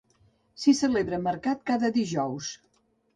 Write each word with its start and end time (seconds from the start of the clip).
S'hi 0.61 0.71
celebra 0.79 1.19
mercat 1.25 1.61
cada 1.71 1.91
dijous. 1.99 2.49